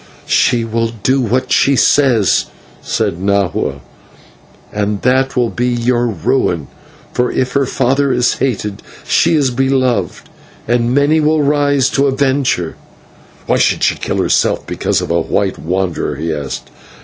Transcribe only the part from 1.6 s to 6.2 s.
says," said Nahua, "and that will be your